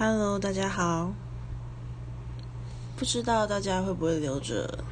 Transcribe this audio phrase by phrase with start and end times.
[0.00, 1.12] Hello，大家好。
[2.96, 4.84] 不知道大家会不会留着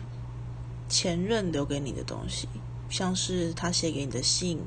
[0.89, 2.49] 前任留给你的东西，
[2.91, 4.59] 像是他写给你的信，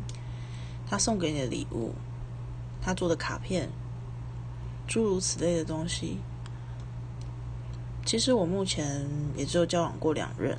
[0.88, 1.94] 他送给你的礼物，
[2.82, 3.70] 他做的卡片，
[4.88, 6.20] 诸如此类的东西。
[8.06, 10.58] 其实我目前也只有交往过两任。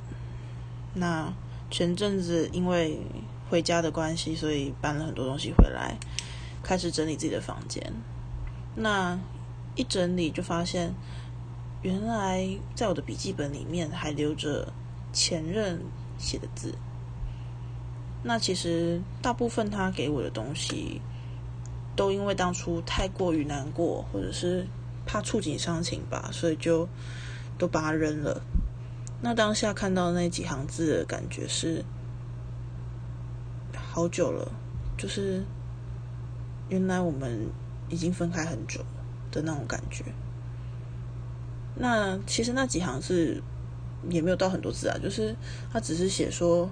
[0.93, 1.33] 那
[1.71, 3.01] 前阵子因为
[3.49, 5.97] 回家的关系，所以搬了很多东西回来，
[6.61, 7.91] 开始整理自己的房间。
[8.75, 9.17] 那
[9.75, 10.93] 一整理就发现，
[11.81, 14.71] 原来在我的笔记本里面还留着
[15.13, 15.79] 前任
[16.17, 16.75] 写的字。
[18.23, 21.01] 那其实大部分他给我的东西，
[21.95, 24.67] 都因为当初太过于难过，或者是
[25.05, 26.87] 怕触景伤情吧，所以就
[27.57, 28.41] 都把它扔了。
[29.21, 31.83] 那当下看到那几行字的感觉是，
[33.73, 34.51] 好久了，
[34.97, 35.43] 就是
[36.69, 37.49] 原来我们
[37.89, 38.85] 已经分开很久。
[39.31, 40.03] 的那种感觉。
[41.75, 43.41] 那其实那几行字
[44.09, 45.35] 也没有到很多字啊，就是
[45.71, 46.69] 他只是写说，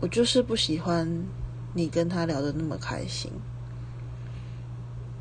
[0.00, 1.26] 我就是不喜欢
[1.74, 3.30] 你跟他聊的那么开心，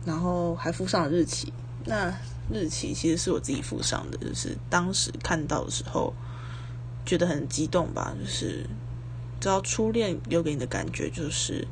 [0.06, 1.52] 然后还附上了日期。
[1.86, 2.14] 那
[2.54, 6.14] 日期其实是我自己附上的，就是当时看到的时候
[7.04, 8.68] 觉得很激动吧，就是
[9.40, 11.68] 知道初恋留给你的感觉就是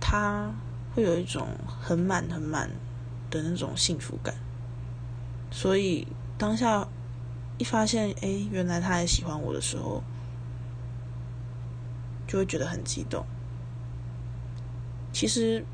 [0.00, 0.54] 他
[0.94, 1.48] 会有一种
[1.80, 2.70] 很满很满。
[3.34, 4.34] 的那种幸福感，
[5.50, 6.06] 所以
[6.38, 6.86] 当下
[7.58, 10.02] 一发现，哎，原来他也喜欢我的时候，
[12.28, 13.26] 就会觉得很激动。
[15.12, 15.64] 其实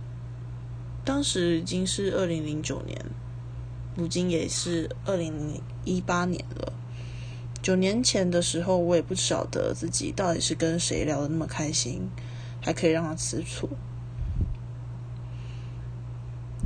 [1.05, 2.99] 当时已经是二零零九年，
[3.95, 6.73] 如今也是二零一八年了。
[7.63, 12.09] 九年前的时候，我也不晓得自己到底是跟谁聊的那么开心，
[12.63, 13.69] 还可以让他吃醋。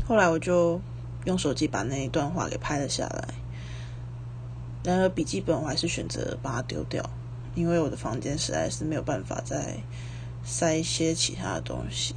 [0.07, 0.79] 后来我就
[1.25, 3.29] 用手机把那一段话给拍了下来，
[4.83, 7.09] 然而笔记本我还是选择把它丢掉，
[7.55, 9.79] 因为我的房间实在是没有办法再
[10.45, 12.15] 塞一些其他的东西。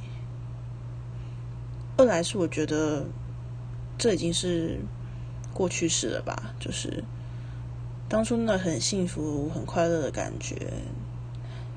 [1.96, 3.06] 二来是我觉得
[3.96, 4.80] 这已经是
[5.54, 7.02] 过去式了吧，就是
[8.06, 10.74] 当初那很幸福、很快乐的感觉，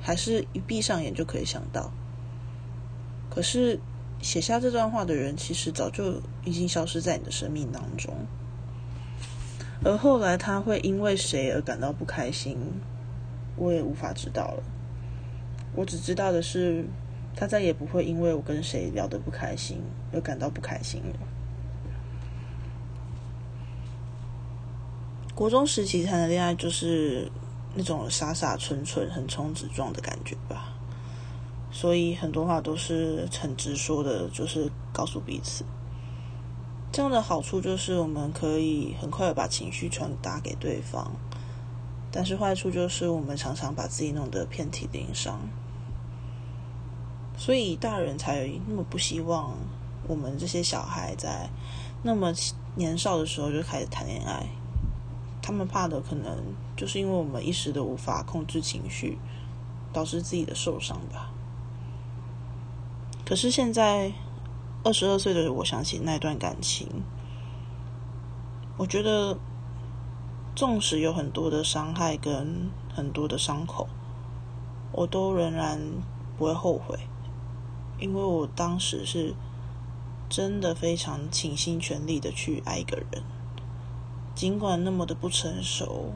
[0.01, 1.89] 还是一闭上眼就可以想到。
[3.29, 3.79] 可是。
[4.21, 8.13] 写下这段话的人，其实早就已经消失在你的生命当中。
[9.83, 12.55] 而后来他会因为谁而感到不开心，
[13.55, 14.63] 我也无法知道了。
[15.75, 16.85] 我只知道的是，
[17.35, 19.81] 他再也不会因为我跟谁聊得不开心
[20.13, 21.15] 而感到不开心了。
[25.33, 27.31] 国中时期谈的恋爱，就是
[27.73, 30.75] 那种傻傻纯纯、横冲直撞的感觉吧。
[31.71, 35.63] 所以很多话都是很直说的，就是告诉彼此。
[36.91, 41.09] 这样的好处就是我们可以很快的把情绪传达给对方，
[42.11, 45.39] 但是坏处就是我们常常把自己弄得遍体鳞伤。
[47.37, 49.55] 所以大人才那么不希望
[50.05, 51.49] 我们这些小孩在
[52.03, 52.33] 那么
[52.75, 54.45] 年少的时候就开始谈恋爱，
[55.41, 56.37] 他们怕的可能
[56.75, 59.17] 就是因为我们一时的无法控制情绪，
[59.93, 61.31] 导致自己的受伤吧。
[63.31, 64.11] 可是现在，
[64.83, 66.85] 二十二岁的我想起那段感情，
[68.75, 69.39] 我觉得，
[70.53, 73.87] 纵使有很多的伤害跟很多的伤口，
[74.91, 75.79] 我都仍然
[76.37, 76.99] 不会后悔，
[78.01, 79.33] 因为我当时是
[80.27, 83.23] 真的非常倾心全力的去爱一个人，
[84.35, 86.11] 尽管那么的不成熟，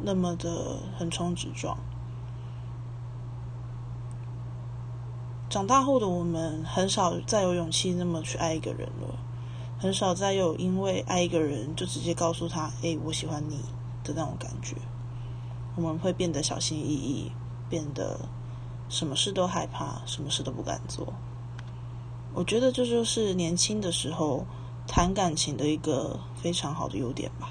[0.00, 1.78] 那么的横冲直撞。
[5.48, 9.16] 长大后的我们很少再有勇气那么去爱一个人了，
[9.78, 13.60] 很少再有因为爱一个人就直接告诉他“哎，我喜欢你”
[14.02, 14.74] 的那种感觉。
[15.76, 17.30] 我们会变得小心翼翼，
[17.68, 18.18] 变得
[18.88, 21.12] 什么事都害怕，什么事都不敢做。
[22.34, 24.44] 我觉得这就是年轻的时候
[24.88, 27.50] 谈感情的一个非常好的优点吧，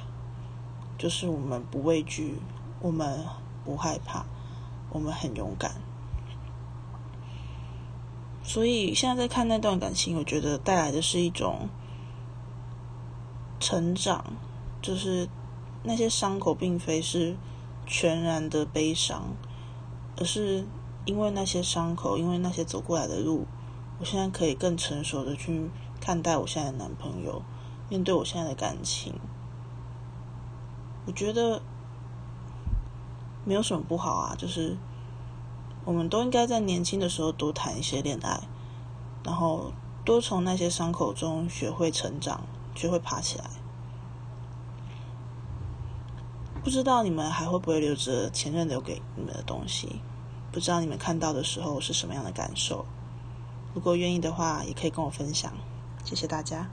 [0.97, 2.39] 就是我们不畏惧，
[2.81, 3.23] 我们
[3.63, 4.25] 不害怕，
[4.89, 5.71] 我们很勇敢。
[8.47, 11.67] 所以现在在看那段感情，我觉得带来的是一种
[13.59, 14.23] 成长，
[14.83, 15.27] 就是
[15.83, 17.35] 那些伤口并非是
[17.87, 19.35] 全然的悲伤，
[20.15, 20.63] 而是
[21.05, 23.47] 因为那些伤口，因为那些走过来的路，
[23.99, 25.69] 我现在可以更成熟的去
[25.99, 27.41] 看待我现在的男朋友，
[27.89, 29.15] 面对我现在的感情，
[31.07, 31.63] 我觉得
[33.43, 34.77] 没有什么不好啊，就是。
[35.85, 38.41] 我们都应该在年轻的时候多谈一些恋爱，
[39.23, 39.71] 然后
[40.03, 42.41] 多从那些伤口中学会成长，
[42.73, 43.45] 学会爬起来。
[46.63, 50.01] 不知道你们还会不会留着前任留给你们的东西？
[50.51, 52.83] 不知道你们看到的时候是什么样的感受？
[53.75, 55.53] 如果愿意的话，也可以跟我分享。
[56.03, 56.67] 谢谢大家。